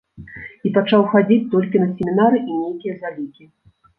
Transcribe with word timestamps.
І 0.67 0.71
пачаў 0.77 1.03
хадзіць 1.11 1.49
толькі 1.51 1.81
на 1.83 1.87
семінары 1.99 2.37
і 2.41 2.51
нейкія 2.63 2.97
залікі. 3.03 3.43